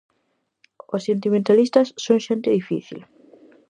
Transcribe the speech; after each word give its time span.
Os 0.95 1.05
sentimentalistas 1.09 1.87
son 2.05 2.17
xente 2.27 2.55
difícil. 2.59 2.99